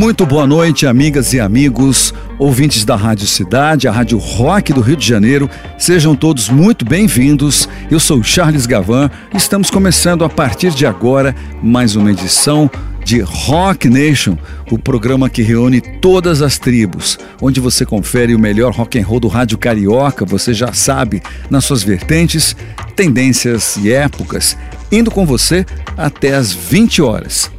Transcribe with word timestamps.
Muito 0.00 0.24
boa 0.24 0.46
noite, 0.46 0.86
amigas 0.86 1.34
e 1.34 1.40
amigos, 1.40 2.14
ouvintes 2.38 2.86
da 2.86 2.96
Rádio 2.96 3.26
Cidade, 3.26 3.86
a 3.86 3.92
Rádio 3.92 4.16
Rock 4.16 4.72
do 4.72 4.80
Rio 4.80 4.96
de 4.96 5.06
Janeiro. 5.06 5.46
Sejam 5.76 6.16
todos 6.16 6.48
muito 6.48 6.86
bem-vindos. 6.86 7.68
Eu 7.90 8.00
sou 8.00 8.22
Charles 8.22 8.64
Gavan. 8.64 9.10
Estamos 9.34 9.68
começando 9.68 10.24
a 10.24 10.28
partir 10.30 10.70
de 10.70 10.86
agora 10.86 11.36
mais 11.62 11.96
uma 11.96 12.10
edição 12.10 12.70
de 13.04 13.20
Rock 13.20 13.90
Nation, 13.90 14.38
o 14.70 14.78
programa 14.78 15.28
que 15.28 15.42
reúne 15.42 15.82
todas 15.82 16.40
as 16.40 16.58
tribos, 16.58 17.18
onde 17.38 17.60
você 17.60 17.84
confere 17.84 18.34
o 18.34 18.38
melhor 18.38 18.72
rock 18.72 18.98
and 18.98 19.04
roll 19.04 19.20
do 19.20 19.28
rádio 19.28 19.58
carioca, 19.58 20.24
você 20.24 20.54
já 20.54 20.72
sabe, 20.72 21.22
nas 21.50 21.66
suas 21.66 21.82
vertentes, 21.82 22.56
tendências 22.96 23.76
e 23.76 23.92
épocas, 23.92 24.56
indo 24.90 25.10
com 25.10 25.26
você 25.26 25.66
até 25.94 26.36
às 26.36 26.54
20 26.54 27.02
horas. 27.02 27.50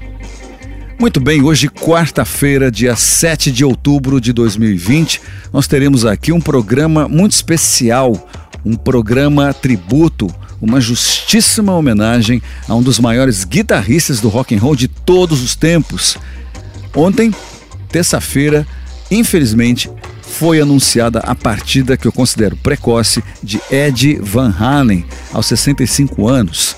Muito 1.01 1.19
bem, 1.19 1.41
hoje, 1.41 1.67
quarta-feira, 1.67 2.69
dia 2.69 2.95
7 2.95 3.51
de 3.51 3.65
outubro 3.65 4.21
de 4.21 4.31
2020, 4.31 5.19
nós 5.51 5.65
teremos 5.65 6.05
aqui 6.05 6.31
um 6.31 6.39
programa 6.39 7.07
muito 7.07 7.31
especial, 7.31 8.29
um 8.63 8.75
programa 8.75 9.51
tributo, 9.51 10.27
uma 10.61 10.79
justíssima 10.79 11.73
homenagem 11.73 12.39
a 12.67 12.75
um 12.75 12.83
dos 12.83 12.99
maiores 12.99 13.43
guitarristas 13.43 14.19
do 14.19 14.29
rock 14.29 14.53
and 14.53 14.59
roll 14.59 14.75
de 14.75 14.87
todos 14.87 15.41
os 15.41 15.55
tempos. 15.55 16.19
Ontem, 16.95 17.33
terça-feira, 17.89 18.67
infelizmente, 19.09 19.89
foi 20.21 20.61
anunciada 20.61 21.17
a 21.21 21.33
partida 21.33 21.97
que 21.97 22.07
eu 22.07 22.11
considero 22.11 22.55
precoce 22.55 23.23
de 23.41 23.59
Ed 23.71 24.19
Van 24.21 24.53
Halen, 24.55 25.03
aos 25.33 25.47
65 25.47 26.27
anos. 26.27 26.75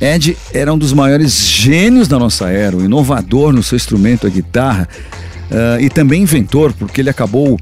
Ed 0.00 0.36
era 0.52 0.72
um 0.72 0.78
dos 0.78 0.92
maiores 0.92 1.46
gênios 1.46 2.08
da 2.08 2.18
nossa 2.18 2.48
era, 2.48 2.76
um 2.76 2.84
inovador 2.84 3.52
no 3.52 3.62
seu 3.62 3.76
instrumento, 3.76 4.26
a 4.26 4.30
guitarra, 4.30 4.88
uh, 5.50 5.80
e 5.80 5.90
também 5.90 6.22
inventor, 6.22 6.72
porque 6.72 7.02
ele 7.02 7.10
acabou 7.10 7.58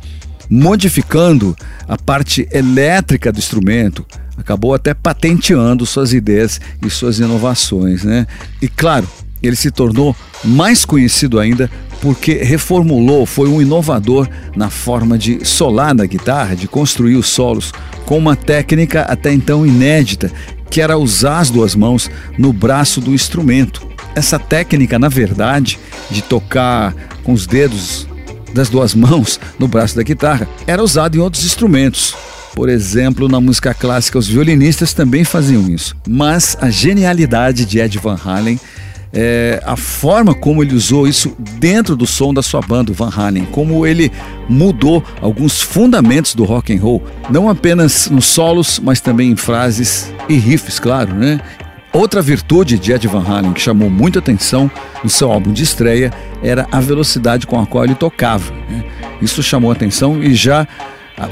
modificando 0.48 1.56
a 1.86 1.96
parte 1.96 2.48
elétrica 2.52 3.32
do 3.32 3.38
instrumento, 3.38 4.06
acabou 4.36 4.72
até 4.72 4.94
patenteando 4.94 5.84
suas 5.84 6.12
ideias 6.12 6.60
e 6.84 6.88
suas 6.88 7.18
inovações, 7.18 8.04
né? 8.04 8.26
E 8.62 8.68
claro, 8.68 9.06
ele 9.42 9.56
se 9.56 9.70
tornou 9.70 10.16
mais 10.44 10.84
conhecido 10.84 11.38
ainda 11.38 11.70
porque 12.00 12.34
reformulou, 12.34 13.26
foi 13.26 13.48
um 13.48 13.60
inovador 13.60 14.28
na 14.54 14.70
forma 14.70 15.18
de 15.18 15.44
solar 15.44 15.94
na 15.94 16.06
guitarra, 16.06 16.54
de 16.54 16.68
construir 16.68 17.16
os 17.16 17.26
solos 17.26 17.72
com 18.08 18.16
uma 18.16 18.34
técnica 18.34 19.02
até 19.02 19.30
então 19.30 19.66
inédita, 19.66 20.32
que 20.70 20.80
era 20.80 20.96
usar 20.96 21.40
as 21.40 21.50
duas 21.50 21.74
mãos 21.74 22.10
no 22.38 22.54
braço 22.54 23.02
do 23.02 23.12
instrumento. 23.12 23.86
Essa 24.14 24.38
técnica, 24.38 24.98
na 24.98 25.10
verdade, 25.10 25.78
de 26.10 26.22
tocar 26.22 26.94
com 27.22 27.34
os 27.34 27.46
dedos 27.46 28.08
das 28.54 28.70
duas 28.70 28.94
mãos 28.96 29.38
no 29.58 29.68
braço 29.68 29.94
da 29.94 30.02
guitarra, 30.02 30.48
era 30.66 30.82
usada 30.82 31.18
em 31.18 31.20
outros 31.20 31.44
instrumentos. 31.44 32.16
Por 32.54 32.70
exemplo, 32.70 33.28
na 33.28 33.42
música 33.42 33.74
clássica, 33.74 34.18
os 34.18 34.26
violinistas 34.26 34.94
também 34.94 35.22
faziam 35.22 35.68
isso. 35.68 35.94
Mas 36.08 36.56
a 36.62 36.70
genialidade 36.70 37.66
de 37.66 37.78
Ed 37.78 37.98
Van 37.98 38.18
Halen 38.24 38.58
é, 39.12 39.62
a 39.64 39.76
forma 39.76 40.34
como 40.34 40.62
ele 40.62 40.74
usou 40.74 41.06
isso 41.06 41.34
dentro 41.38 41.96
do 41.96 42.06
som 42.06 42.32
da 42.32 42.42
sua 42.42 42.60
banda, 42.60 42.92
Van 42.92 43.10
Halen, 43.14 43.46
como 43.46 43.86
ele 43.86 44.12
mudou 44.48 45.02
alguns 45.20 45.62
fundamentos 45.62 46.34
do 46.34 46.44
rock 46.44 46.74
and 46.74 46.80
roll, 46.80 47.02
não 47.30 47.48
apenas 47.48 48.10
nos 48.10 48.26
solos, 48.26 48.78
mas 48.82 49.00
também 49.00 49.30
em 49.30 49.36
frases 49.36 50.12
e 50.28 50.36
riffs, 50.36 50.78
claro, 50.78 51.14
né? 51.14 51.40
Outra 51.92 52.20
virtude 52.20 52.78
de 52.78 52.92
Ed 52.92 53.08
Van 53.08 53.24
Halen 53.26 53.54
que 53.54 53.60
chamou 53.60 53.88
muita 53.88 54.18
atenção 54.18 54.70
no 55.02 55.08
seu 55.08 55.32
álbum 55.32 55.52
de 55.52 55.62
estreia 55.62 56.12
era 56.42 56.66
a 56.70 56.80
velocidade 56.80 57.46
com 57.46 57.58
a 57.58 57.66
qual 57.66 57.84
ele 57.84 57.94
tocava. 57.94 58.52
Né? 58.68 58.84
Isso 59.22 59.42
chamou 59.42 59.70
atenção 59.72 60.22
e 60.22 60.34
já 60.34 60.68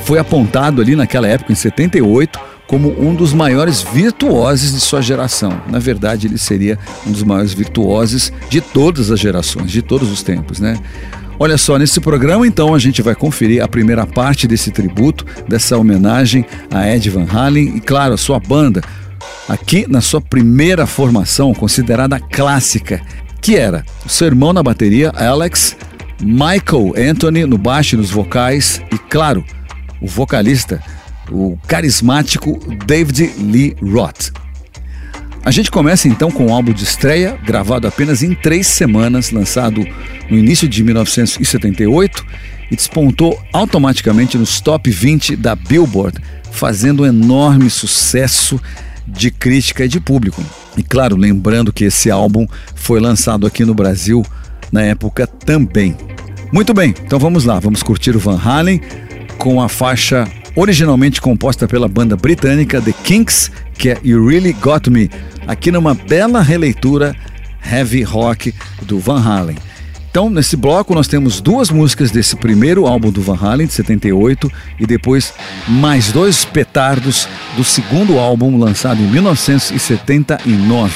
foi 0.00 0.18
apontado 0.18 0.80
ali 0.80 0.96
naquela 0.96 1.28
época, 1.28 1.52
em 1.52 1.54
78, 1.54 2.40
como 2.66 2.88
um 3.00 3.14
dos 3.14 3.32
maiores 3.32 3.82
virtuosos 3.82 4.72
de 4.72 4.80
sua 4.80 5.00
geração. 5.00 5.60
Na 5.68 5.78
verdade, 5.78 6.26
ele 6.26 6.38
seria 6.38 6.78
um 7.06 7.12
dos 7.12 7.22
maiores 7.22 7.52
virtuosos 7.52 8.32
de 8.50 8.60
todas 8.60 9.10
as 9.10 9.20
gerações, 9.20 9.70
de 9.70 9.82
todos 9.82 10.10
os 10.10 10.22
tempos, 10.22 10.58
né? 10.58 10.76
Olha 11.38 11.58
só, 11.58 11.78
nesse 11.78 12.00
programa 12.00 12.46
então 12.46 12.74
a 12.74 12.78
gente 12.78 13.02
vai 13.02 13.14
conferir 13.14 13.62
a 13.62 13.68
primeira 13.68 14.06
parte 14.06 14.48
desse 14.48 14.70
tributo, 14.70 15.26
dessa 15.46 15.76
homenagem 15.76 16.46
a 16.72 16.88
Ed 16.88 17.10
Van 17.10 17.26
Halen 17.30 17.76
e, 17.76 17.80
claro, 17.80 18.14
a 18.14 18.16
sua 18.16 18.40
banda, 18.40 18.82
aqui 19.46 19.84
na 19.86 20.00
sua 20.00 20.20
primeira 20.20 20.86
formação, 20.86 21.52
considerada 21.52 22.18
clássica, 22.18 23.02
que 23.40 23.54
era 23.54 23.84
o 24.04 24.08
seu 24.08 24.28
irmão 24.28 24.54
na 24.54 24.62
bateria, 24.62 25.10
Alex, 25.10 25.76
Michael 26.22 26.94
Anthony 26.96 27.44
no 27.44 27.58
baixo 27.58 27.94
e 27.94 27.98
nos 27.98 28.10
vocais 28.10 28.80
e, 28.90 28.96
claro, 28.96 29.44
o 30.00 30.06
vocalista 30.06 30.82
o 31.30 31.58
carismático 31.66 32.58
David 32.86 33.32
Lee 33.38 33.76
Roth. 33.82 34.32
A 35.44 35.50
gente 35.52 35.70
começa 35.70 36.08
então 36.08 36.30
com 36.30 36.46
o 36.46 36.50
um 36.50 36.54
álbum 36.54 36.72
de 36.72 36.82
estreia, 36.82 37.38
gravado 37.44 37.86
apenas 37.86 38.22
em 38.22 38.34
três 38.34 38.66
semanas, 38.66 39.30
lançado 39.30 39.86
no 40.28 40.36
início 40.36 40.68
de 40.68 40.82
1978 40.82 42.26
e 42.68 42.74
despontou 42.74 43.40
automaticamente 43.52 44.36
nos 44.36 44.60
top 44.60 44.90
20 44.90 45.36
da 45.36 45.54
Billboard, 45.54 46.18
fazendo 46.50 47.04
um 47.04 47.06
enorme 47.06 47.70
sucesso 47.70 48.60
de 49.06 49.30
crítica 49.30 49.84
e 49.84 49.88
de 49.88 50.00
público. 50.00 50.42
E 50.76 50.82
claro, 50.82 51.14
lembrando 51.14 51.72
que 51.72 51.84
esse 51.84 52.10
álbum 52.10 52.44
foi 52.74 52.98
lançado 52.98 53.46
aqui 53.46 53.64
no 53.64 53.72
Brasil 53.72 54.26
na 54.72 54.82
época 54.82 55.26
também. 55.26 55.96
Muito 56.52 56.74
bem, 56.74 56.92
então 57.04 57.18
vamos 57.18 57.44
lá, 57.44 57.60
vamos 57.60 57.82
curtir 57.82 58.16
o 58.16 58.18
Van 58.18 58.40
Halen 58.42 58.80
com 59.38 59.62
a 59.62 59.68
faixa 59.68 60.26
originalmente 60.56 61.20
composta 61.20 61.68
pela 61.68 61.86
banda 61.86 62.16
britânica 62.16 62.80
The 62.80 62.92
Kinks, 63.04 63.52
que 63.78 63.90
é 63.90 63.98
You 64.02 64.26
Really 64.26 64.54
Got 64.54 64.88
Me, 64.90 65.10
aqui 65.46 65.70
numa 65.70 65.94
bela 65.94 66.42
releitura 66.42 67.14
heavy 67.70 68.02
rock 68.02 68.54
do 68.82 68.98
Van 68.98 69.20
Halen. 69.20 69.56
Então, 70.10 70.30
nesse 70.30 70.56
bloco, 70.56 70.94
nós 70.94 71.06
temos 71.06 71.42
duas 71.42 71.68
músicas 71.70 72.10
desse 72.10 72.36
primeiro 72.36 72.86
álbum 72.86 73.10
do 73.10 73.20
Van 73.20 73.36
Halen, 73.38 73.66
de 73.66 73.74
78, 73.74 74.50
e 74.80 74.86
depois 74.86 75.34
mais 75.68 76.10
dois 76.10 76.42
petardos 76.42 77.28
do 77.54 77.62
segundo 77.62 78.18
álbum, 78.18 78.58
lançado 78.58 78.98
em 78.98 79.06
1979. 79.08 80.94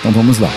Então, 0.00 0.10
vamos 0.10 0.40
lá. 0.40 0.50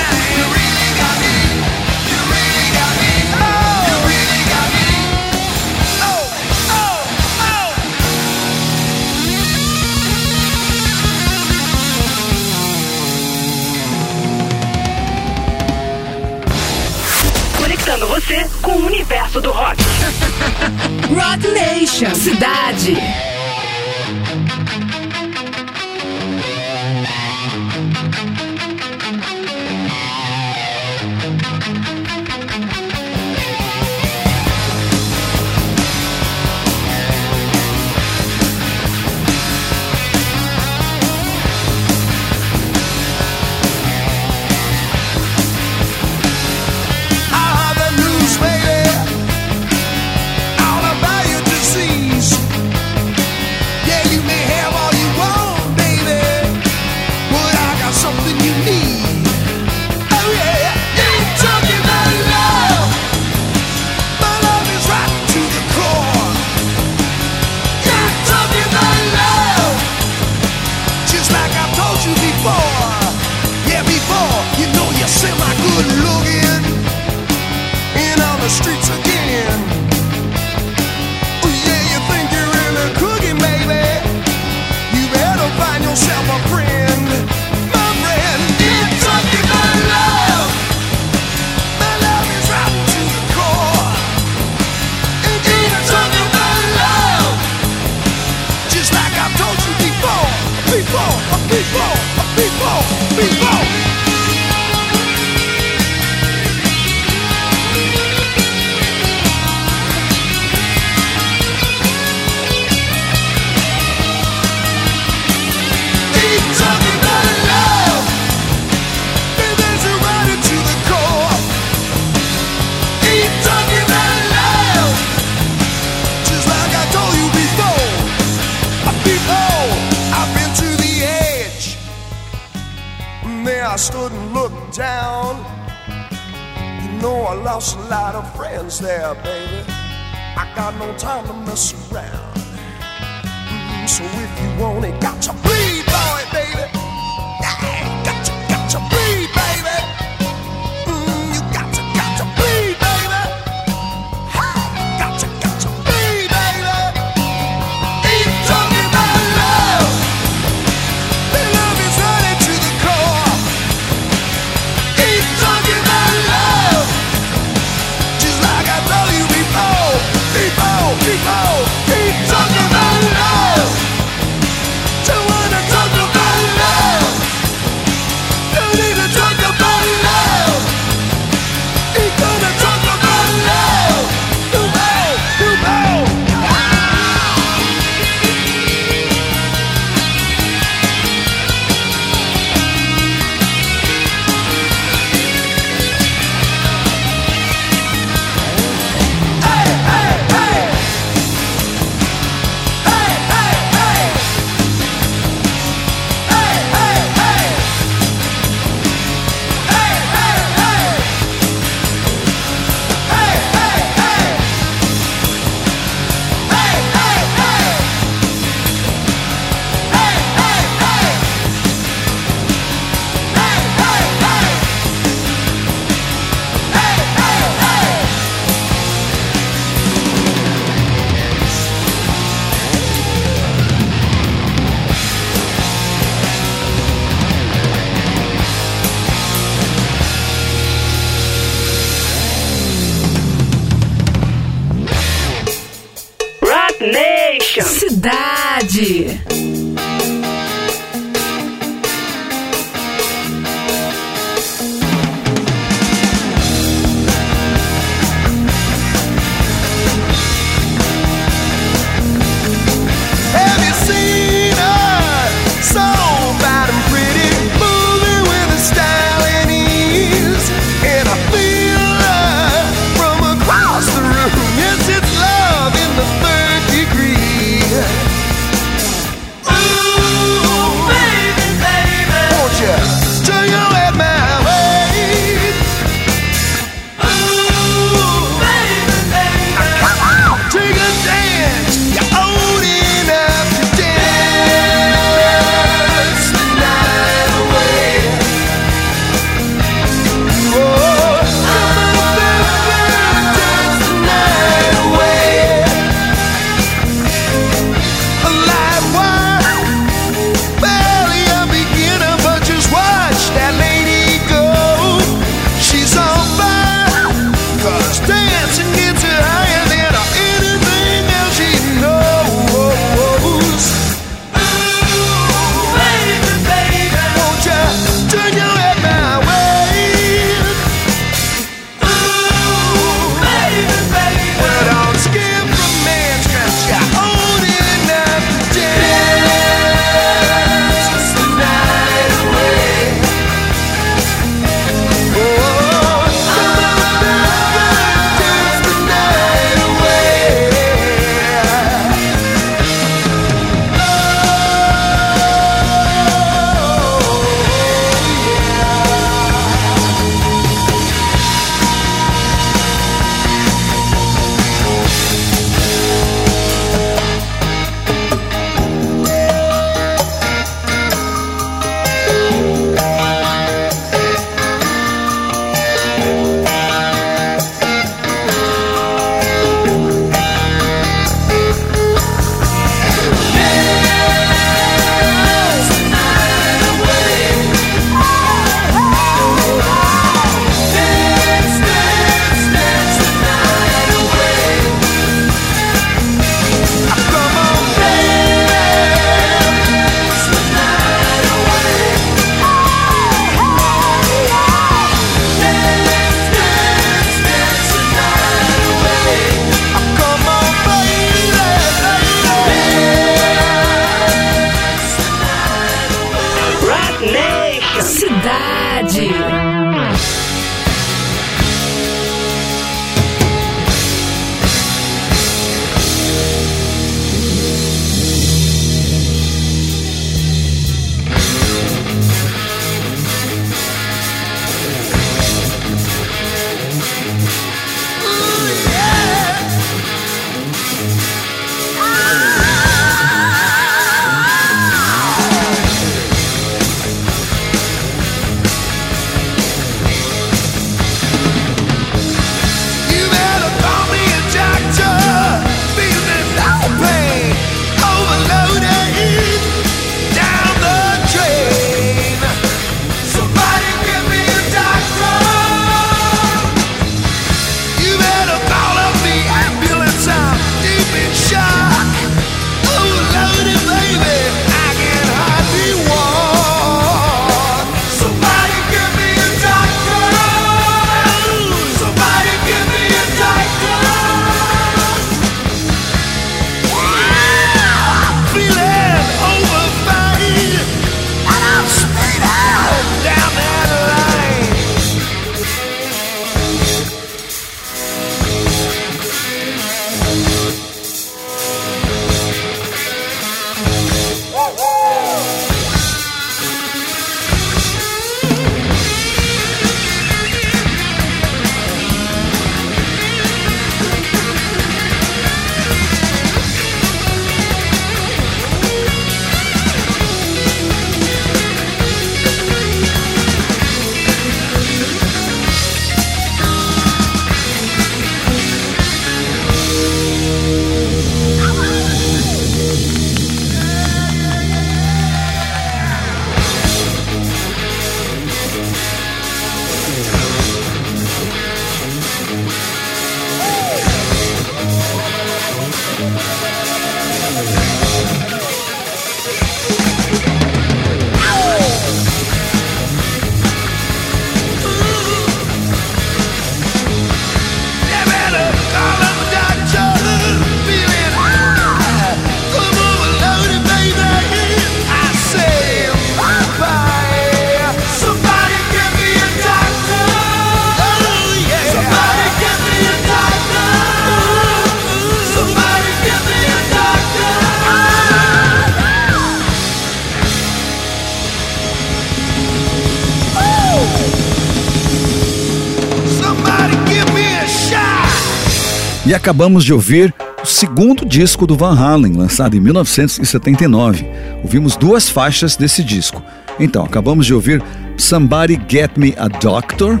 Acabamos 589.28 589.62
de 589.62 589.74
ouvir 589.74 590.14
o 590.42 590.46
segundo 590.46 591.04
disco 591.04 591.46
do 591.46 591.54
Van 591.54 591.78
Halen, 591.78 592.14
lançado 592.14 592.56
em 592.56 592.60
1979. 592.60 594.06
Ouvimos 594.42 594.74
duas 594.74 595.10
faixas 595.10 595.54
desse 595.54 595.84
disco. 595.84 596.22
Então, 596.58 596.82
acabamos 596.82 597.26
de 597.26 597.34
ouvir 597.34 597.62
Somebody 597.98 598.58
Get 598.66 598.92
Me 598.96 599.14
a 599.18 599.28
Doctor 599.28 600.00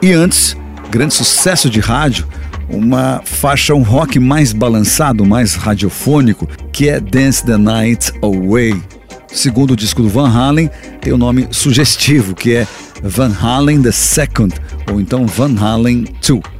e 0.00 0.12
antes, 0.12 0.56
grande 0.92 1.12
sucesso 1.12 1.68
de 1.68 1.80
rádio, 1.80 2.24
uma 2.68 3.20
faixa, 3.24 3.74
um 3.74 3.82
rock 3.82 4.20
mais 4.20 4.52
balançado, 4.52 5.26
mais 5.26 5.56
radiofônico, 5.56 6.48
que 6.72 6.88
é 6.88 7.00
Dance 7.00 7.44
the 7.44 7.56
Night 7.56 8.12
Away. 8.22 8.80
Segundo 9.26 9.72
o 9.72 9.76
disco 9.76 10.02
do 10.02 10.08
Van 10.08 10.30
Halen, 10.30 10.70
tem 11.00 11.12
o 11.12 11.18
nome 11.18 11.48
sugestivo, 11.50 12.32
que 12.32 12.54
é 12.54 12.66
Van 13.02 13.32
Halen 13.42 13.82
the 13.82 13.90
Second, 13.90 14.54
ou 14.88 15.00
então 15.00 15.26
Van 15.26 15.56
Halen 15.58 16.04
2. 16.24 16.59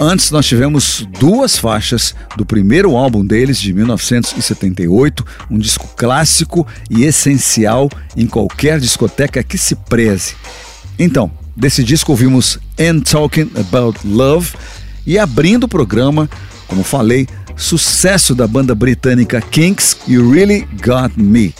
Antes 0.00 0.30
nós 0.30 0.46
tivemos 0.46 1.04
duas 1.18 1.58
faixas 1.58 2.14
do 2.36 2.46
primeiro 2.46 2.96
álbum 2.96 3.26
deles, 3.26 3.58
de 3.60 3.72
1978, 3.72 5.26
um 5.50 5.58
disco 5.58 5.88
clássico 5.96 6.64
e 6.88 7.02
essencial 7.02 7.90
em 8.16 8.24
qualquer 8.24 8.78
discoteca 8.78 9.42
que 9.42 9.58
se 9.58 9.74
preze. 9.74 10.36
Então, 10.96 11.28
desse 11.56 11.82
disco 11.82 12.12
ouvimos 12.12 12.60
And 12.78 13.00
Talking 13.00 13.50
About 13.56 13.98
Love 14.06 14.52
e 15.04 15.18
abrindo 15.18 15.64
o 15.64 15.68
programa, 15.68 16.30
como 16.68 16.84
falei, 16.84 17.26
sucesso 17.56 18.36
da 18.36 18.46
banda 18.46 18.76
britânica 18.76 19.40
Kinks, 19.40 19.96
You 20.06 20.30
Really 20.30 20.68
Got 20.80 21.16
Me. 21.16 21.52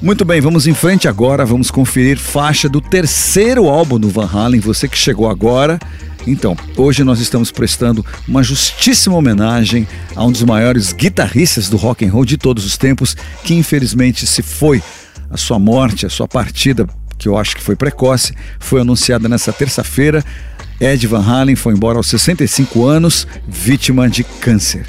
Muito 0.00 0.24
bem, 0.24 0.40
vamos 0.40 0.66
em 0.66 0.74
frente 0.74 1.08
agora, 1.08 1.44
vamos 1.44 1.70
conferir 1.70 2.18
faixa 2.18 2.70
do 2.70 2.80
terceiro 2.80 3.68
álbum 3.68 3.98
do 3.98 4.08
Van 4.08 4.30
Halen, 4.32 4.60
você 4.60 4.88
que 4.88 4.96
chegou 4.96 5.28
agora. 5.28 5.78
Então, 6.26 6.56
hoje 6.76 7.04
nós 7.04 7.20
estamos 7.20 7.52
prestando 7.52 8.04
uma 8.26 8.42
justíssima 8.42 9.14
homenagem 9.14 9.86
a 10.14 10.24
um 10.24 10.32
dos 10.32 10.42
maiores 10.42 10.92
guitarristas 10.92 11.68
do 11.68 11.76
rock 11.76 12.04
and 12.04 12.10
roll 12.10 12.24
de 12.24 12.36
todos 12.36 12.64
os 12.64 12.76
tempos, 12.76 13.16
que 13.44 13.54
infelizmente 13.54 14.26
se 14.26 14.42
foi. 14.42 14.82
A 15.30 15.36
sua 15.36 15.58
morte, 15.58 16.06
a 16.06 16.10
sua 16.10 16.26
partida, 16.26 16.86
que 17.18 17.28
eu 17.28 17.36
acho 17.36 17.56
que 17.56 17.62
foi 17.62 17.76
precoce, 17.76 18.34
foi 18.58 18.80
anunciada 18.80 19.28
nessa 19.28 19.52
terça-feira. 19.52 20.24
Ed 20.80 21.06
Van 21.06 21.24
Halen 21.24 21.56
foi 21.56 21.74
embora 21.74 21.98
aos 21.98 22.06
65 22.08 22.84
anos, 22.84 23.26
vítima 23.48 24.08
de 24.08 24.22
câncer. 24.22 24.86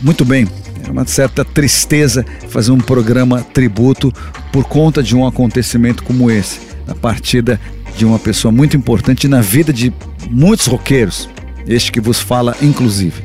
Muito 0.00 0.24
bem, 0.24 0.46
é 0.86 0.90
uma 0.90 1.06
certa 1.06 1.44
tristeza 1.44 2.24
fazer 2.48 2.72
um 2.72 2.78
programa 2.78 3.42
tributo 3.42 4.12
por 4.52 4.64
conta 4.64 5.02
de 5.02 5.14
um 5.16 5.26
acontecimento 5.26 6.02
como 6.02 6.30
esse, 6.30 6.60
a 6.86 6.94
partida 6.94 7.60
de 7.96 8.04
uma 8.04 8.18
pessoa 8.18 8.52
muito 8.52 8.76
importante 8.76 9.26
na 9.26 9.40
vida 9.40 9.72
de 9.72 9.92
muitos 10.30 10.66
roqueiros, 10.66 11.28
este 11.66 11.92
que 11.92 12.00
vos 12.00 12.20
fala 12.20 12.56
inclusive. 12.62 13.22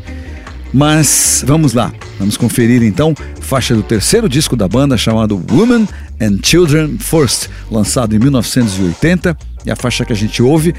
Mas 0.73 1.43
vamos 1.45 1.73
lá, 1.73 1.93
vamos 2.17 2.35
conferir 2.35 2.81
então 2.81 3.13
faixa 3.39 3.75
do 3.75 3.83
terceiro 3.83 4.27
disco 4.27 4.55
da 4.55 4.67
banda 4.67 4.97
chamado 4.97 5.39
Women 5.51 5.87
and 6.19 6.39
Children 6.43 6.97
First, 6.97 7.47
lançado 7.69 8.15
em 8.15 8.19
1980, 8.19 9.37
e 9.65 9.71
a 9.71 9.75
faixa 9.75 10.03
que 10.03 10.13
a 10.13 10.15
gente 10.15 10.41
ouve 10.41 10.73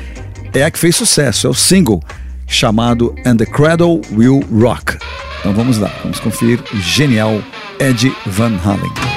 é 0.52 0.64
a 0.64 0.70
que 0.70 0.78
fez 0.78 0.96
sucesso, 0.96 1.46
é 1.46 1.50
o 1.50 1.54
single 1.54 2.02
chamado 2.46 3.14
And 3.24 3.36
the 3.36 3.46
Cradle 3.46 4.00
Will 4.12 4.44
Rock. 4.52 4.96
Então 5.40 5.52
vamos 5.52 5.78
lá, 5.78 5.92
vamos 6.02 6.18
conferir 6.18 6.60
o 6.72 6.76
genial 6.80 7.40
Ed 7.78 8.12
Van 8.26 8.58
Halen. 8.64 9.13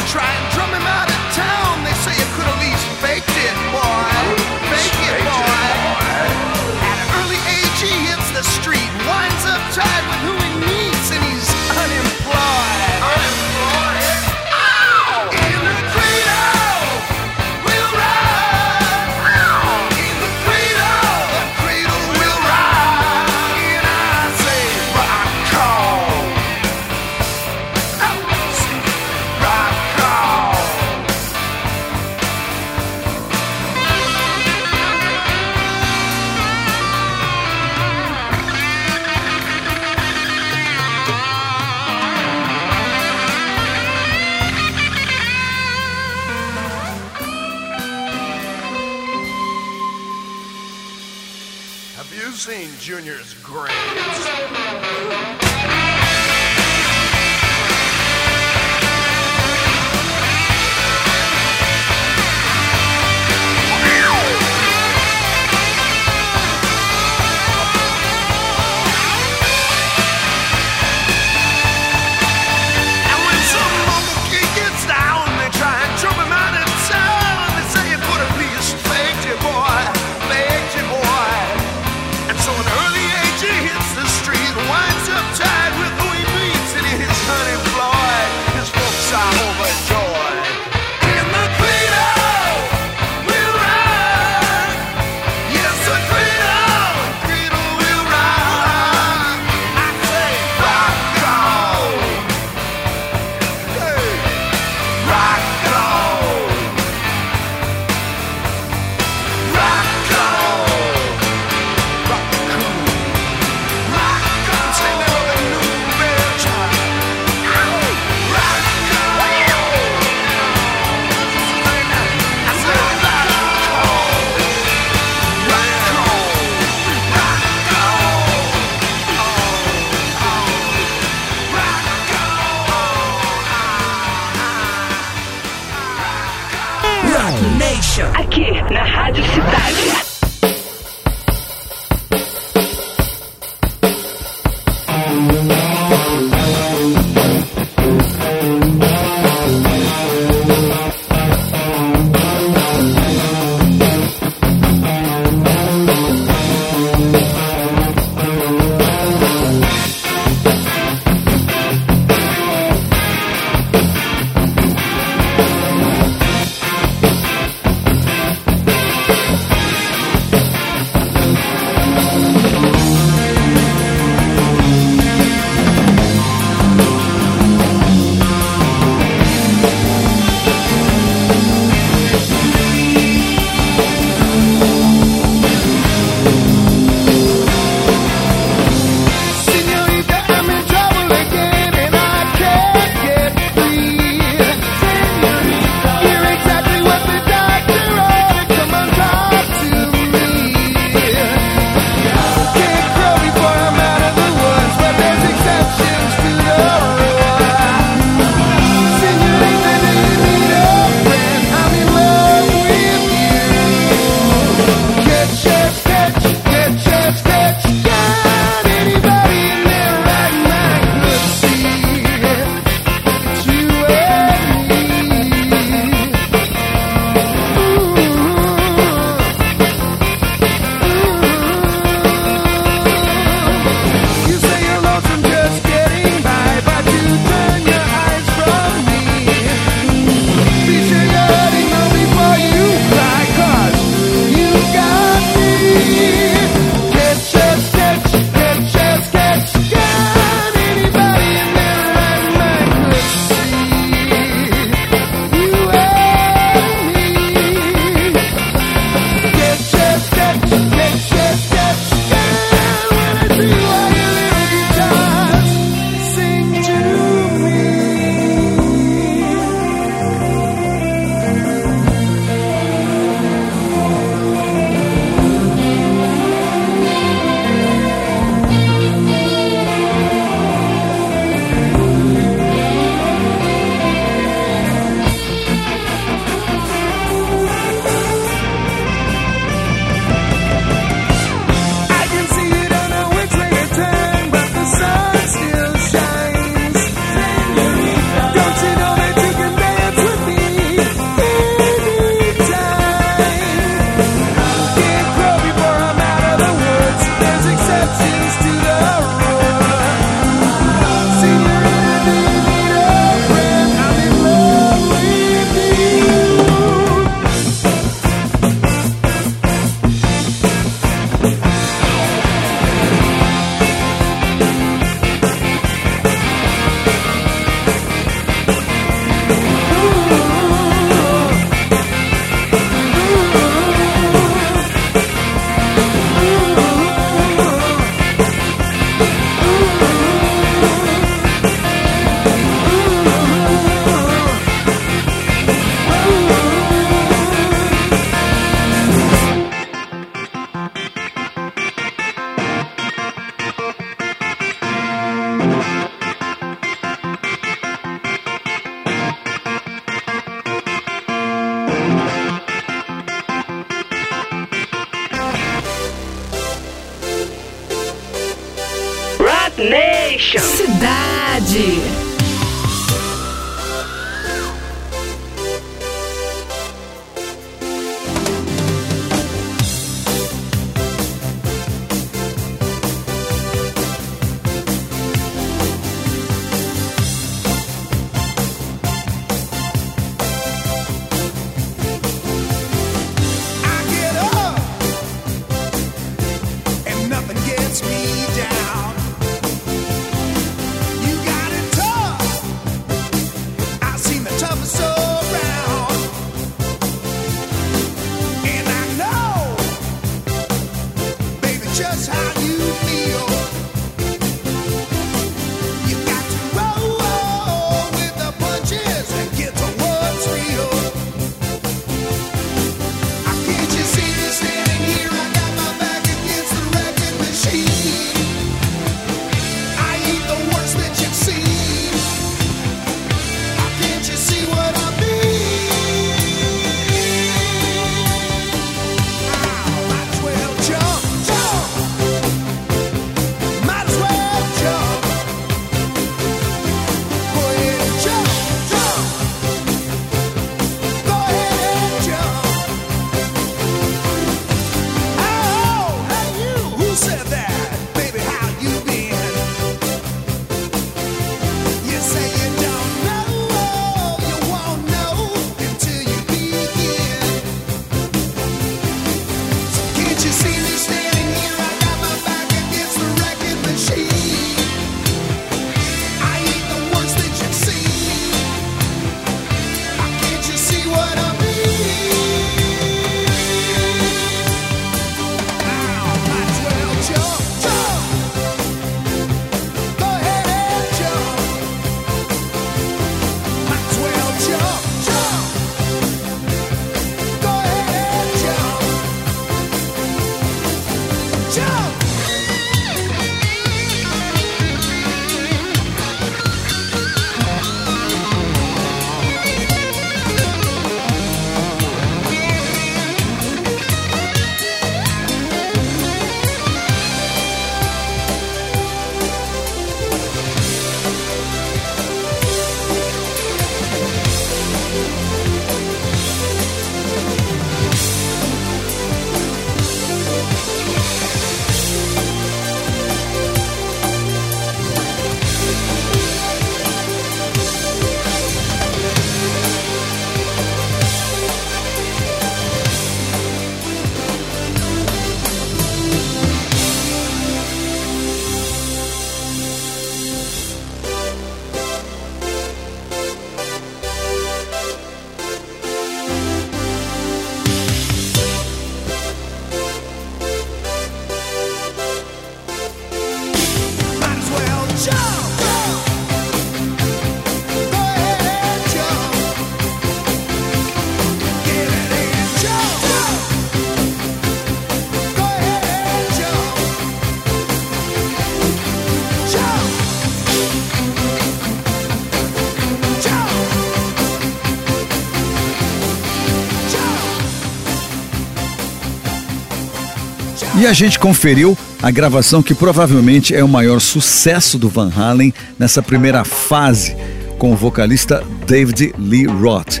E 590.80 590.86
a 590.86 590.94
gente 590.94 591.18
conferiu 591.18 591.76
a 592.02 592.10
gravação 592.10 592.62
que 592.62 592.74
provavelmente 592.74 593.54
é 593.54 593.62
o 593.62 593.68
maior 593.68 594.00
sucesso 594.00 594.78
do 594.78 594.88
Van 594.88 595.12
Halen 595.14 595.52
nessa 595.78 596.02
primeira 596.02 596.42
fase, 596.42 597.14
com 597.58 597.70
o 597.70 597.76
vocalista 597.76 598.42
David 598.66 599.12
Lee 599.18 599.44
Roth. 599.44 600.00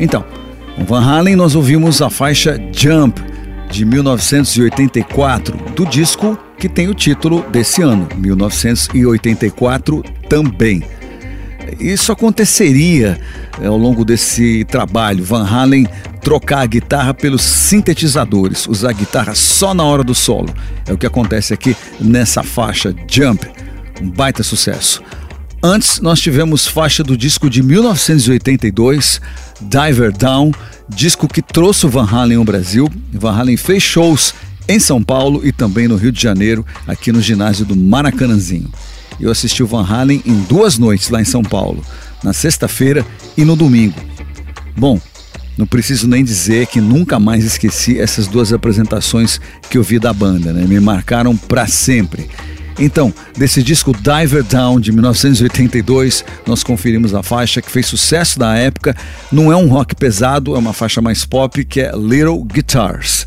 Então, 0.00 0.24
com 0.76 0.84
Van 0.86 1.04
Halen 1.04 1.36
nós 1.36 1.54
ouvimos 1.54 2.00
a 2.00 2.08
faixa 2.08 2.58
Jump, 2.72 3.20
de 3.70 3.84
1984, 3.84 5.58
do 5.76 5.84
disco 5.84 6.38
que 6.56 6.70
tem 6.70 6.88
o 6.88 6.94
título 6.94 7.44
desse 7.50 7.82
ano, 7.82 8.08
1984 8.16 10.02
também. 10.26 10.82
Isso 11.78 12.10
aconteceria 12.12 13.20
eh, 13.60 13.66
ao 13.66 13.76
longo 13.76 14.04
desse 14.06 14.64
trabalho. 14.64 15.22
Van 15.22 15.46
Halen 15.46 15.86
trocar 16.24 16.60
a 16.62 16.66
guitarra 16.66 17.12
pelos 17.12 17.42
sintetizadores, 17.42 18.66
usar 18.66 18.90
a 18.90 18.94
guitarra 18.94 19.34
só 19.34 19.74
na 19.74 19.84
hora 19.84 20.02
do 20.02 20.14
solo. 20.14 20.52
É 20.86 20.92
o 20.92 20.96
que 20.96 21.06
acontece 21.06 21.52
aqui 21.52 21.76
nessa 22.00 22.42
faixa 22.42 22.94
Jump, 23.06 23.46
um 24.00 24.10
baita 24.10 24.42
sucesso. 24.42 25.02
Antes, 25.62 26.00
nós 26.00 26.20
tivemos 26.20 26.66
faixa 26.66 27.04
do 27.04 27.16
disco 27.16 27.48
de 27.48 27.62
1982, 27.62 29.20
Diver 29.60 30.12
Down, 30.12 30.50
disco 30.88 31.28
que 31.28 31.42
trouxe 31.42 31.86
o 31.86 31.90
Van 31.90 32.08
Halen 32.10 32.38
ao 32.38 32.44
Brasil. 32.44 32.90
Van 33.12 33.32
Halen 33.32 33.56
fez 33.56 33.82
shows 33.82 34.34
em 34.66 34.78
São 34.78 35.02
Paulo 35.02 35.46
e 35.46 35.52
também 35.52 35.86
no 35.86 35.96
Rio 35.96 36.12
de 36.12 36.20
Janeiro, 36.20 36.64
aqui 36.86 37.12
no 37.12 37.20
ginásio 37.20 37.66
do 37.66 37.76
Maracanãzinho. 37.76 38.70
Eu 39.20 39.30
assisti 39.30 39.62
o 39.62 39.66
Van 39.66 39.86
Halen 39.86 40.22
em 40.24 40.42
duas 40.42 40.78
noites 40.78 41.10
lá 41.10 41.20
em 41.20 41.24
São 41.24 41.42
Paulo, 41.42 41.84
na 42.22 42.32
sexta-feira 42.32 43.04
e 43.36 43.44
no 43.44 43.54
domingo. 43.56 43.98
Bom, 44.76 45.00
não 45.56 45.66
preciso 45.66 46.08
nem 46.08 46.24
dizer 46.24 46.66
que 46.66 46.80
nunca 46.80 47.18
mais 47.18 47.44
esqueci 47.44 47.98
essas 47.98 48.26
duas 48.26 48.52
apresentações 48.52 49.40
que 49.70 49.78
eu 49.78 49.82
vi 49.82 49.98
da 49.98 50.12
banda, 50.12 50.52
né? 50.52 50.64
Me 50.66 50.80
marcaram 50.80 51.36
para 51.36 51.66
sempre. 51.66 52.28
Então, 52.78 53.14
desse 53.36 53.62
disco 53.62 53.92
Diver 53.92 54.42
Down 54.42 54.80
de 54.80 54.90
1982, 54.90 56.24
nós 56.44 56.64
conferimos 56.64 57.14
a 57.14 57.22
faixa 57.22 57.62
que 57.62 57.70
fez 57.70 57.86
sucesso 57.86 58.38
na 58.40 58.56
época. 58.56 58.96
Não 59.30 59.52
é 59.52 59.56
um 59.56 59.68
rock 59.68 59.94
pesado, 59.94 60.56
é 60.56 60.58
uma 60.58 60.72
faixa 60.72 61.00
mais 61.00 61.24
pop 61.24 61.64
que 61.64 61.80
é 61.80 61.92
Little 61.92 62.42
Guitars. 62.44 63.26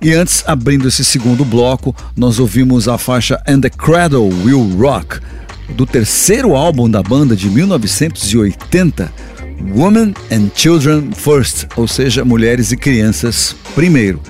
E 0.00 0.12
antes, 0.12 0.42
abrindo 0.46 0.88
esse 0.88 1.04
segundo 1.04 1.44
bloco, 1.44 1.94
nós 2.16 2.38
ouvimos 2.38 2.88
a 2.88 2.98
faixa 2.98 3.40
And 3.46 3.60
the 3.60 3.70
Cradle 3.70 4.30
Will 4.42 4.76
Rock, 4.76 5.20
do 5.76 5.86
terceiro 5.86 6.56
álbum 6.56 6.90
da 6.90 7.02
banda 7.02 7.36
de 7.36 7.48
1980, 7.48 9.12
Women 9.70 10.14
and 10.30 10.50
Children 10.54 11.12
First, 11.12 11.66
ou 11.76 11.86
seja, 11.86 12.24
mulheres 12.24 12.72
e 12.72 12.76
crianças 12.76 13.54
primeiro. 13.74 14.20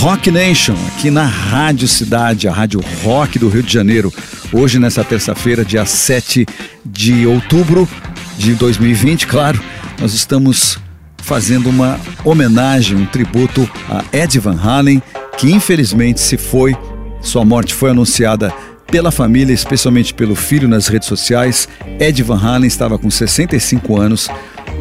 Rock 0.00 0.30
Nation, 0.30 0.74
aqui 0.88 1.10
na 1.10 1.24
Rádio 1.24 1.86
Cidade, 1.86 2.48
a 2.48 2.52
Rádio 2.52 2.80
Rock 3.02 3.38
do 3.38 3.48
Rio 3.48 3.62
de 3.62 3.72
Janeiro. 3.72 4.12
Hoje, 4.52 4.78
nessa 4.78 5.04
terça-feira, 5.04 5.64
dia 5.64 5.84
7 5.84 6.46
de 6.84 7.26
outubro 7.26 7.88
de 8.36 8.54
2020, 8.54 9.26
claro, 9.26 9.60
nós 10.00 10.14
estamos 10.14 10.78
fazendo 11.18 11.70
uma 11.70 12.00
homenagem, 12.24 12.96
um 12.96 13.06
tributo 13.06 13.68
a 13.88 14.04
Ed 14.16 14.38
Van 14.40 14.58
Halen, 14.60 15.02
que 15.38 15.52
infelizmente 15.52 16.20
se 16.20 16.36
foi. 16.36 16.76
Sua 17.20 17.44
morte 17.44 17.72
foi 17.72 17.90
anunciada 17.90 18.52
pela 18.92 19.10
família, 19.10 19.54
especialmente 19.54 20.12
pelo 20.12 20.34
filho 20.34 20.68
nas 20.68 20.86
redes 20.86 21.08
sociais. 21.08 21.66
Ed 21.98 22.22
Van 22.22 22.38
Halen 22.38 22.68
estava 22.68 22.98
com 22.98 23.10
65 23.10 23.98
anos 23.98 24.28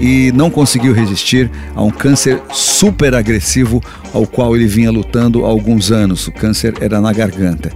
e 0.01 0.33
não 0.33 0.51
conseguiu 0.51 0.93
resistir 0.93 1.49
a 1.73 1.81
um 1.81 1.89
câncer 1.89 2.41
super 2.51 3.15
agressivo 3.15 3.81
ao 4.13 4.27
qual 4.27 4.53
ele 4.53 4.67
vinha 4.67 4.91
lutando 4.91 5.45
há 5.45 5.47
alguns 5.47 5.93
anos. 5.93 6.27
O 6.27 6.31
câncer 6.33 6.73
era 6.81 6.99
na 6.99 7.13
garganta. 7.13 7.71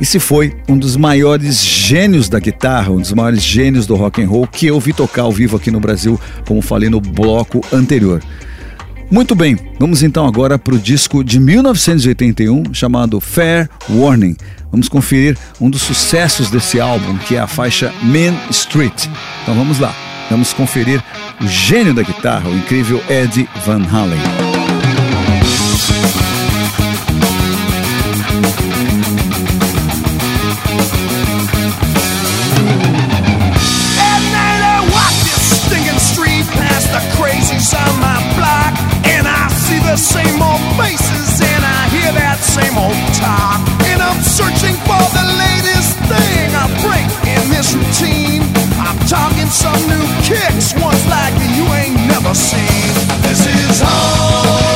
E 0.00 0.06
se 0.06 0.20
foi 0.20 0.54
um 0.68 0.78
dos 0.78 0.96
maiores 0.96 1.64
gênios 1.64 2.28
da 2.28 2.38
guitarra, 2.38 2.92
um 2.92 3.00
dos 3.00 3.12
maiores 3.12 3.42
gênios 3.42 3.88
do 3.88 3.96
rock 3.96 4.22
and 4.22 4.28
roll 4.28 4.46
que 4.46 4.68
eu 4.68 4.78
vi 4.78 4.92
tocar 4.92 5.22
ao 5.22 5.32
vivo 5.32 5.56
aqui 5.56 5.70
no 5.70 5.80
Brasil, 5.80 6.18
como 6.46 6.62
falei 6.62 6.88
no 6.88 7.00
bloco 7.00 7.60
anterior. 7.72 8.22
Muito 9.14 9.36
bem, 9.36 9.56
vamos 9.78 10.02
então 10.02 10.26
agora 10.26 10.58
para 10.58 10.74
o 10.74 10.78
disco 10.78 11.22
de 11.22 11.38
1981 11.38 12.74
chamado 12.74 13.20
Fair 13.20 13.70
Warning. 13.88 14.34
Vamos 14.72 14.88
conferir 14.88 15.38
um 15.60 15.70
dos 15.70 15.82
sucessos 15.82 16.50
desse 16.50 16.80
álbum, 16.80 17.16
que 17.18 17.36
é 17.36 17.38
a 17.38 17.46
faixa 17.46 17.94
Main 18.02 18.36
Street. 18.50 19.06
Então 19.44 19.54
vamos 19.54 19.78
lá, 19.78 19.94
vamos 20.28 20.52
conferir 20.52 21.00
o 21.40 21.46
gênio 21.46 21.94
da 21.94 22.02
guitarra, 22.02 22.50
o 22.50 22.56
incrível 22.56 23.00
Eddie 23.08 23.48
Van 23.64 23.86
Halen. 23.86 24.43
The 39.94 40.00
same 40.00 40.42
old 40.42 40.58
faces 40.74 41.40
and 41.40 41.62
I 41.62 41.86
hear 41.94 42.10
that 42.18 42.42
same 42.42 42.74
old 42.74 42.98
talk. 43.14 43.62
And 43.94 44.02
I'm 44.02 44.18
searching 44.26 44.74
for 44.82 45.04
the 45.14 45.22
latest 45.38 45.94
thing 46.10 46.50
I 46.50 46.66
break 46.82 47.06
in 47.22 47.42
this 47.54 47.78
routine. 47.78 48.42
I'm 48.82 48.98
talking 49.06 49.46
some 49.46 49.78
new 49.86 50.02
kicks, 50.26 50.74
ones 50.82 51.06
like 51.06 51.34
you 51.54 51.62
ain't 51.78 51.94
never 52.10 52.34
seen. 52.34 52.90
This 53.22 53.46
is 53.46 53.82
home. 53.86 54.73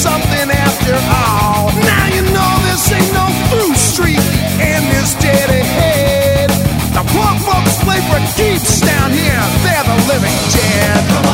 Something 0.00 0.48
after 0.48 0.96
all. 1.12 1.68
Now 1.84 2.06
you 2.08 2.22
know 2.32 2.52
this 2.64 2.90
ain't 2.90 3.12
no 3.12 3.26
through 3.52 3.74
street, 3.74 4.24
and 4.58 4.82
this 4.96 5.12
dead 5.20 5.50
ahead. 5.50 6.48
The 6.96 7.04
poor 7.12 7.32
folks 7.44 7.76
play 7.84 8.00
for 8.08 8.20
keeps 8.34 8.80
down 8.80 9.12
here, 9.12 9.44
they're 9.62 9.84
the 9.84 9.98
living 10.08 10.38
dead. 10.56 11.29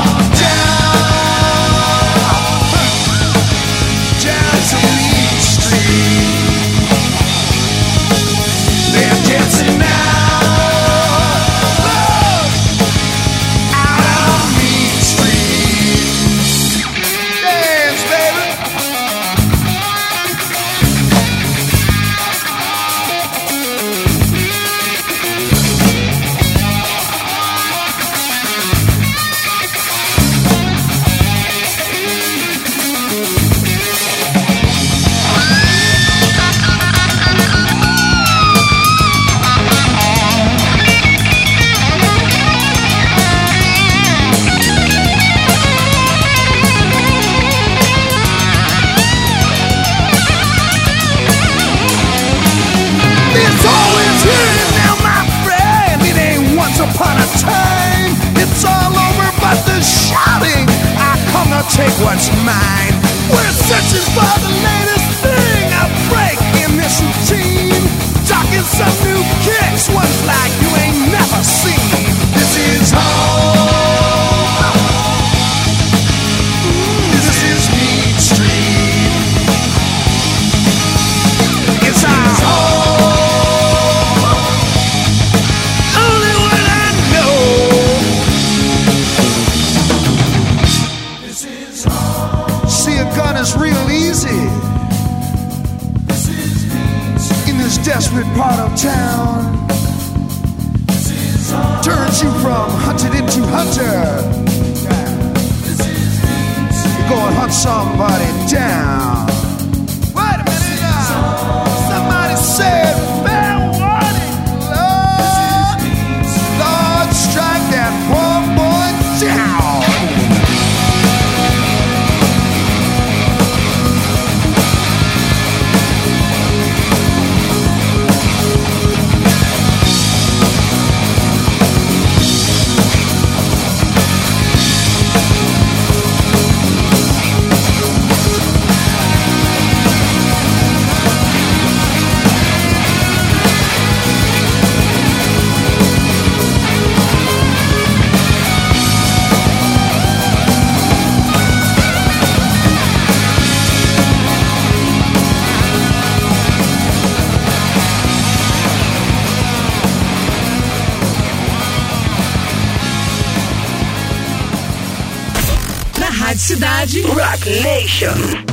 Cidade. 166.76 167.06
Rock 167.16 167.46
Nation. 167.62 168.45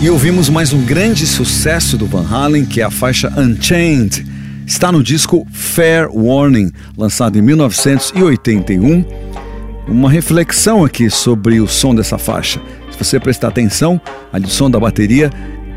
E 0.00 0.08
ouvimos 0.08 0.48
mais 0.48 0.72
um 0.72 0.84
grande 0.84 1.26
sucesso 1.26 1.98
do 1.98 2.06
Van 2.06 2.24
Halen, 2.24 2.64
que 2.64 2.80
é 2.80 2.84
a 2.84 2.90
faixa 2.90 3.32
Unchained. 3.36 4.24
Está 4.64 4.92
no 4.92 5.02
disco 5.02 5.44
Fair 5.52 6.08
Warning, 6.14 6.70
lançado 6.96 7.36
em 7.36 7.42
1981. 7.42 9.04
Uma 9.88 10.08
reflexão 10.08 10.84
aqui 10.84 11.10
sobre 11.10 11.60
o 11.60 11.66
som 11.66 11.96
dessa 11.96 12.16
faixa. 12.16 12.60
Se 12.92 12.96
você 12.96 13.18
prestar 13.18 13.48
atenção, 13.48 14.00
ali 14.32 14.44
o 14.44 14.48
som 14.48 14.70
da 14.70 14.78
bateria, 14.78 15.32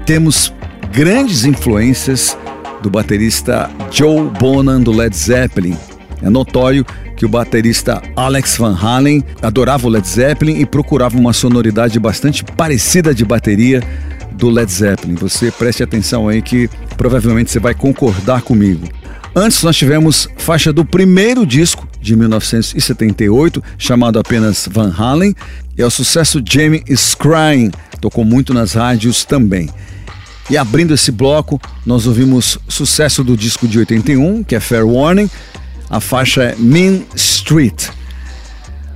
temos 0.06 0.54
grandes 0.92 1.44
influências 1.44 2.38
do 2.84 2.92
baterista 2.92 3.72
Joe 3.90 4.30
Bonham 4.40 4.84
do 4.84 4.92
Led 4.92 5.18
Zeppelin. 5.18 5.76
É 6.22 6.30
notório 6.30 6.86
que 7.22 7.26
o 7.28 7.30
baterista 7.30 8.02
Alex 8.16 8.58
Van 8.58 8.76
Halen 8.76 9.24
adorava 9.44 9.86
o 9.86 9.92
Led 9.92 10.08
Zeppelin 10.08 10.56
e 10.56 10.66
procurava 10.66 11.16
uma 11.20 11.34
sonoridade 11.34 12.00
bastante 12.00 12.44
parecida 12.44 13.14
de 13.14 13.24
bateria 13.24 13.80
do 14.32 14.50
Led 14.50 14.72
Zeppelin. 14.72 15.14
Você 15.14 15.52
preste 15.52 15.84
atenção 15.84 16.28
aí 16.28 16.42
que 16.42 16.68
provavelmente 16.98 17.52
você 17.52 17.60
vai 17.60 17.76
concordar 17.76 18.42
comigo. 18.42 18.90
Antes 19.36 19.62
nós 19.62 19.78
tivemos 19.78 20.28
faixa 20.36 20.74
do 20.74 20.84
primeiro 20.84 21.46
disco 21.46 21.88
de 22.02 22.16
1978, 22.16 23.64
chamado 23.78 24.18
apenas 24.18 24.68
Van 24.72 24.92
Halen, 24.92 25.36
e 25.78 25.82
é 25.84 25.86
o 25.86 25.92
sucesso 25.92 26.42
Jamie 26.44 26.84
is 26.90 27.14
Crying, 27.14 27.70
tocou 28.00 28.26
muito 28.26 28.52
nas 28.52 28.74
rádios 28.74 29.24
também. 29.24 29.70
E 30.50 30.58
abrindo 30.58 30.96
esse 30.96 31.12
bloco, 31.12 31.62
nós 31.86 32.08
ouvimos 32.08 32.58
sucesso 32.68 33.24
do 33.24 33.38
disco 33.38 33.68
de 33.68 33.78
81, 33.78 34.44
que 34.44 34.56
é 34.56 34.60
Fair 34.60 34.88
Warning, 34.88 35.30
a 35.92 36.00
faixa 36.00 36.42
é 36.44 36.56
Mean 36.58 37.02
Street. 37.14 37.90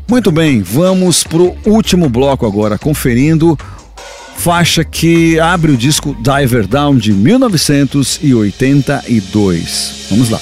Muito 0.07 0.31
bem, 0.31 0.61
vamos 0.61 1.25
pro 1.25 1.53
último 1.65 2.07
bloco 2.07 2.45
agora, 2.45 2.77
conferindo 2.77 3.59
faixa 4.37 4.85
que 4.85 5.37
abre 5.39 5.73
o 5.73 5.77
disco 5.77 6.15
Diver 6.21 6.65
Down 6.65 6.97
de 6.97 7.11
1982. 7.11 10.05
Vamos 10.09 10.29
lá. 10.29 10.39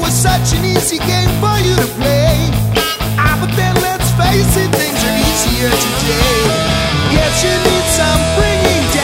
Was 0.00 0.14
such 0.14 0.56
an 0.56 0.64
easy 0.64 0.98
game 0.98 1.30
for 1.40 1.56
you 1.60 1.76
to 1.76 1.88
play. 2.00 2.48
Ah, 3.20 3.36
but 3.40 3.54
then 3.56 3.74
let's 3.82 4.10
face 4.16 4.56
it, 4.56 4.70
things 4.72 5.00
are 5.04 5.16
easier 5.28 5.70
today. 5.70 6.40
Yes, 7.12 7.44
you 7.44 7.54
need 7.68 7.86
some 7.98 8.22
bringing 8.36 8.94
down. 8.94 8.99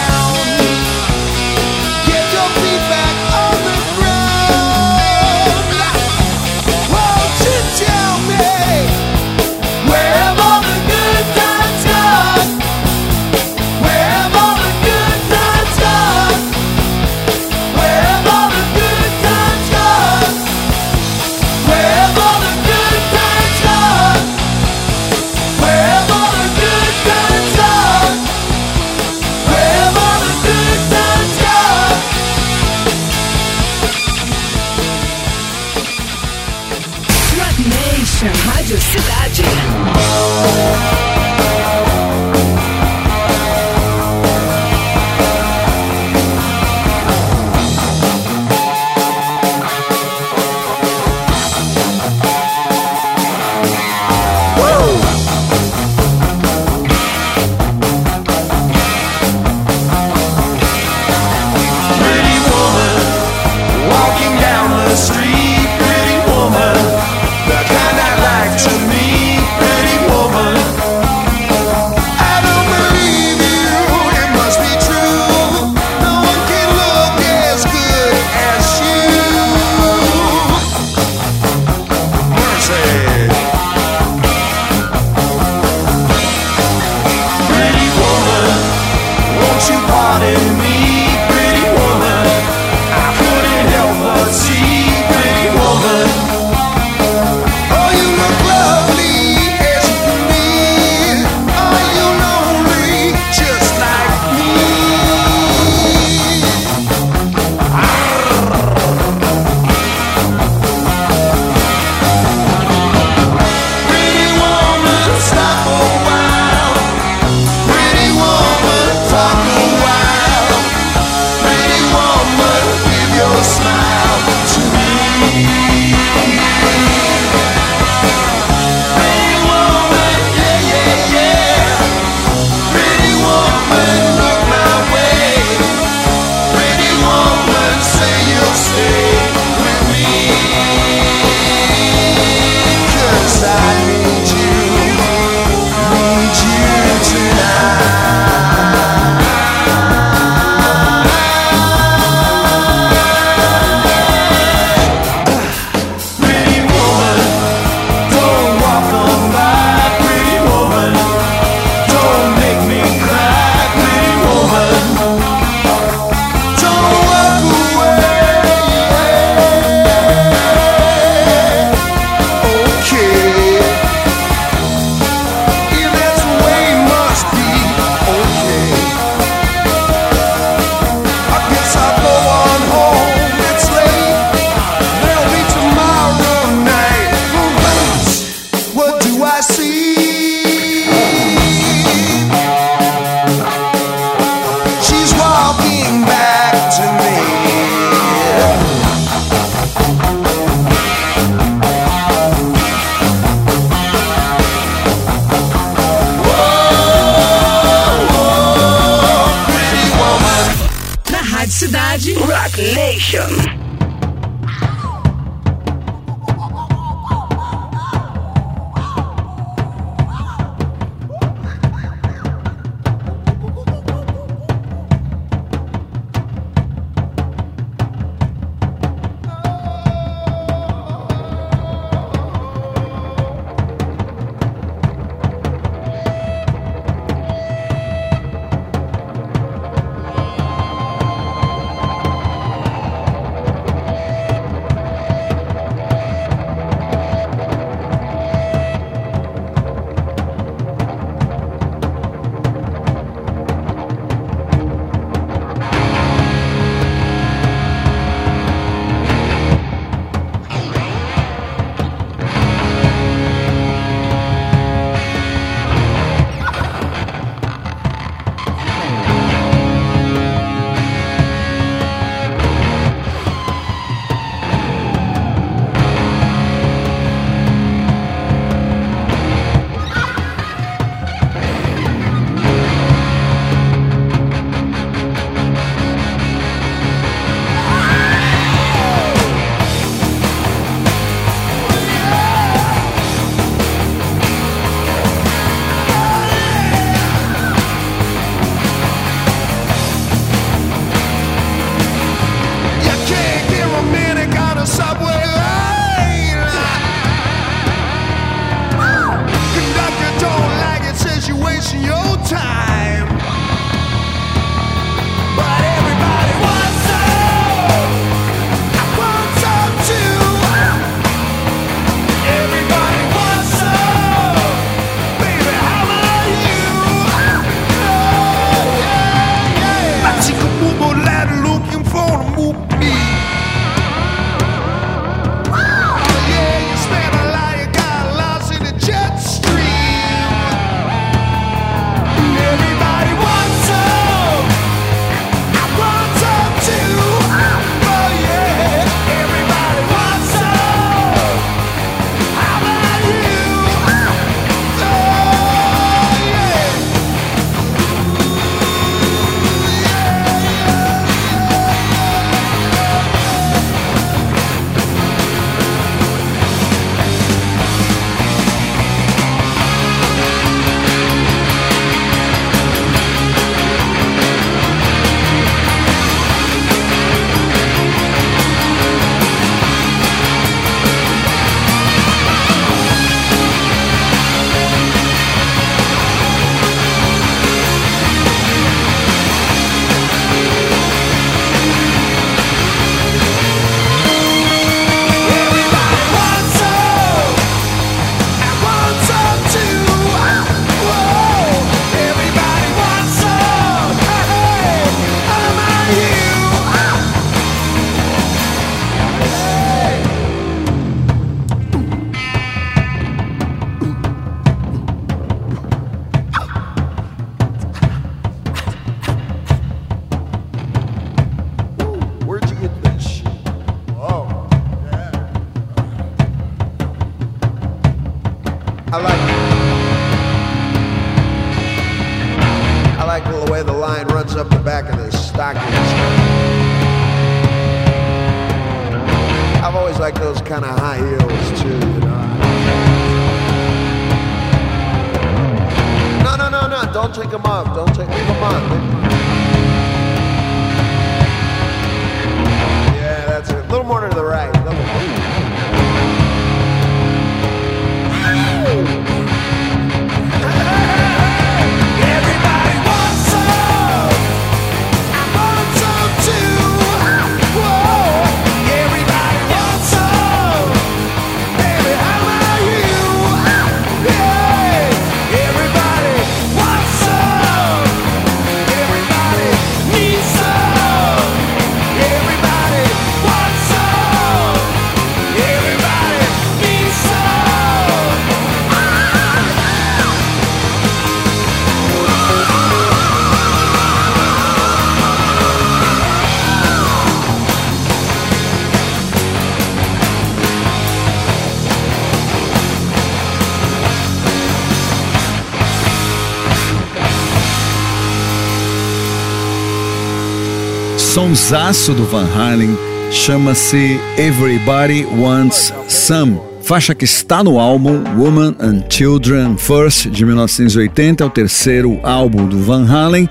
Sonsaço 511.16 511.94
do 511.94 512.04
Van 512.04 512.28
Halen 512.36 512.76
chama-se 513.10 513.98
Everybody 514.18 515.06
Wants 515.18 515.72
Some. 515.88 516.38
Faixa 516.60 516.94
que 516.94 517.06
está 517.06 517.42
no 517.42 517.58
álbum 517.58 518.04
Woman 518.18 518.54
and 518.60 518.84
Children 518.90 519.56
First 519.56 520.10
de 520.10 520.26
1980, 520.26 521.24
é 521.24 521.26
o 521.26 521.30
terceiro 521.30 521.98
álbum 522.02 522.46
do 522.46 522.58
Van 522.58 522.86
Halen. 522.86 523.26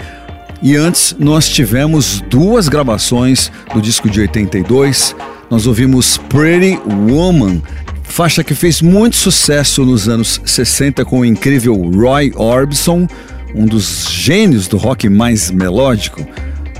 E 0.64 0.76
antes 0.76 1.16
nós 1.20 1.48
tivemos 1.48 2.22
duas 2.22 2.68
gravações 2.68 3.52
do 3.72 3.80
disco 3.80 4.10
de 4.10 4.20
82. 4.20 5.16
Nós 5.52 5.68
ouvimos 5.68 6.18
Pretty 6.18 6.80
Woman, 7.08 7.62
faixa 8.02 8.44
que 8.44 8.56
fez 8.56 8.82
muito 8.82 9.16
sucesso 9.16 9.86
nos 9.86 10.10
anos 10.10 10.42
60 10.44 11.06
com 11.06 11.20
o 11.20 11.26
incrível 11.26 11.76
Roy 11.76 12.34
Orbison, 12.36 13.08
um 13.54 13.68
dos 13.68 14.08
gênios 14.10 14.68
do 14.68 14.76
rock 14.76 15.08
mais 15.08 15.52
melódico 15.52 16.28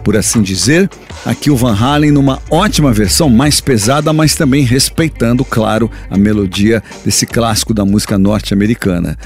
por 0.06 0.16
assim 0.16 0.44
dizer. 0.44 0.88
Aqui 1.26 1.50
o 1.50 1.58
Van 1.58 1.76
Halen 1.76 2.12
numa 2.12 2.40
ótima 2.52 2.94
versão, 2.94 3.28
mais 3.28 3.60
pesada, 3.60 4.14
mas 4.14 4.36
também 4.36 4.64
respeitando, 4.64 5.44
claro, 5.44 5.90
a 6.10 6.18
melodia 6.18 6.82
desse 7.04 7.26
clássico 7.26 7.74
da 7.74 7.84
música 7.84 8.16
norte-americana. 8.18 9.18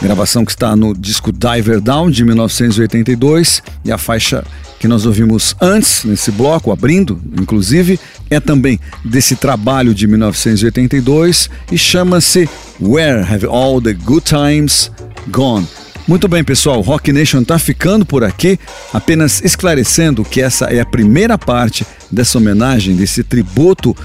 Gravação 0.00 0.44
que 0.44 0.50
está 0.50 0.76
no 0.76 0.92
disco 0.92 1.32
Diver 1.32 1.80
Down 1.80 2.10
de 2.10 2.24
1982 2.24 3.62
e 3.84 3.90
a 3.90 3.96
faixa 3.96 4.44
que 4.78 4.86
nós 4.86 5.06
ouvimos 5.06 5.56
antes 5.58 6.04
nesse 6.04 6.30
bloco, 6.30 6.70
abrindo, 6.70 7.18
inclusive, 7.40 7.98
é 8.28 8.38
também 8.38 8.78
desse 9.02 9.34
trabalho 9.34 9.94
de 9.94 10.06
1982 10.06 11.48
e 11.72 11.78
chama-se 11.78 12.46
Where 12.78 13.22
Have 13.22 13.46
All 13.46 13.80
the 13.80 13.94
Good 13.94 14.26
Times 14.26 14.90
Gone? 15.28 15.66
Muito 16.06 16.28
bem, 16.28 16.44
pessoal, 16.44 16.82
Rock 16.82 17.10
Nation 17.12 17.40
está 17.40 17.58
ficando 17.58 18.04
por 18.04 18.22
aqui, 18.22 18.60
apenas 18.92 19.42
esclarecendo 19.42 20.22
que 20.22 20.42
essa 20.42 20.66
é 20.66 20.78
a 20.80 20.84
primeira 20.84 21.38
parte 21.38 21.86
dessa 22.10 22.36
homenagem, 22.36 22.94
desse 22.94 23.24
tributo 23.24 23.96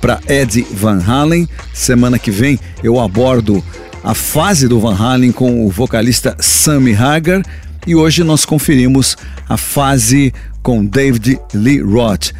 para 0.00 0.18
Eddie 0.26 0.66
Van 0.72 1.02
Halen. 1.06 1.46
Semana 1.74 2.18
que 2.18 2.30
vem 2.30 2.58
eu 2.82 2.98
abordo 2.98 3.62
a 4.02 4.14
fase 4.14 4.66
do 4.66 4.80
Van 4.80 4.96
Halen 4.96 5.30
com 5.30 5.66
o 5.66 5.70
vocalista 5.70 6.34
Sammy 6.40 6.94
Hagar 6.94 7.42
e 7.86 7.94
hoje 7.94 8.24
nós 8.24 8.46
conferimos 8.46 9.14
a 9.46 9.58
fase 9.58 10.32
com 10.62 10.82
David 10.82 11.38
Lee 11.52 11.82
Roth. 11.82 12.32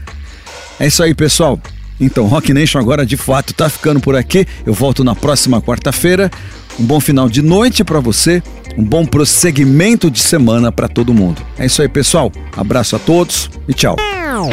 É 0.80 0.86
isso 0.86 1.02
aí, 1.02 1.14
pessoal. 1.14 1.60
Então, 2.00 2.26
Rock 2.26 2.52
Nation 2.52 2.78
agora 2.78 3.04
de 3.04 3.16
fato 3.16 3.52
tá 3.52 3.68
ficando 3.68 4.00
por 4.00 4.16
aqui. 4.16 4.46
Eu 4.64 4.72
volto 4.72 5.04
na 5.04 5.14
próxima 5.14 5.60
quarta-feira. 5.60 6.30
Um 6.78 6.84
bom 6.84 7.00
final 7.00 7.28
de 7.28 7.42
noite 7.42 7.84
para 7.84 8.00
você, 8.00 8.42
um 8.76 8.84
bom 8.84 9.04
prosseguimento 9.04 10.10
de 10.10 10.20
semana 10.20 10.72
para 10.72 10.88
todo 10.88 11.12
mundo. 11.12 11.42
É 11.58 11.66
isso 11.66 11.82
aí, 11.82 11.88
pessoal. 11.88 12.32
Abraço 12.56 12.96
a 12.96 12.98
todos 12.98 13.50
e 13.68 13.74
tchau. 13.74 13.96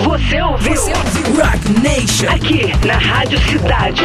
Você 0.03 0.41
ouviu? 0.41 0.81
Rock 1.35 1.81
Nation. 1.81 2.29
Aqui 2.29 2.71
na 2.85 2.97
Rádio 2.97 3.39
Cidade. 3.49 4.03